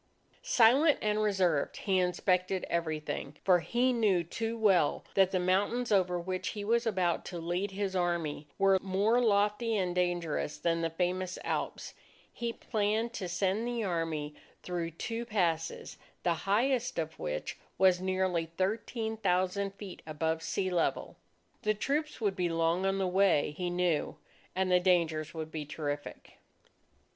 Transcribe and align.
Silent 0.41 0.97
and 1.03 1.21
reserved, 1.21 1.77
he 1.77 1.99
inspected 1.99 2.65
everything. 2.71 3.37
For 3.43 3.59
he 3.59 3.93
knew 3.93 4.23
too 4.23 4.57
well 4.57 5.03
that 5.13 5.29
the 5.29 5.39
mountains 5.39 5.91
over 5.91 6.19
which 6.19 6.49
he 6.57 6.63
was 6.63 6.87
about 6.87 7.23
to 7.25 7.37
lead 7.37 7.69
his 7.69 7.95
Army, 7.95 8.47
were 8.57 8.79
more 8.81 9.21
lofty 9.23 9.77
and 9.77 9.93
dangerous 9.93 10.57
than 10.57 10.81
the 10.81 10.89
famous 10.89 11.37
Alps. 11.43 11.93
He 12.33 12.51
planned 12.51 13.13
to 13.13 13.29
send 13.29 13.67
the 13.67 13.83
Army 13.83 14.33
through 14.63 14.89
two 14.89 15.23
passes, 15.23 15.97
the 16.23 16.33
highest 16.49 16.97
of 16.97 17.19
which 17.19 17.59
was 17.77 18.01
nearly 18.01 18.47
13,000 18.57 19.75
feet 19.75 20.01
above 20.07 20.41
sea 20.41 20.71
level. 20.71 21.15
The 21.61 21.75
troops 21.75 22.19
would 22.19 22.35
be 22.35 22.49
long 22.49 22.87
on 22.87 22.97
the 22.97 23.05
way, 23.05 23.51
he 23.55 23.69
knew, 23.69 24.17
and 24.55 24.71
the 24.71 24.79
dangers 24.79 25.35
would 25.35 25.51
be 25.51 25.63
terrific. 25.63 26.39